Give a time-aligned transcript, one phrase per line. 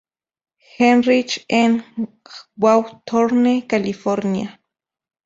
[0.79, 1.83] Heinrich en
[2.57, 4.59] Hawthorne, California.